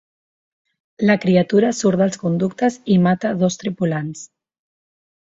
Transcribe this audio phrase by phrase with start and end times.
[1.09, 4.25] La criatura surt dels conductes i mata dos tripulants.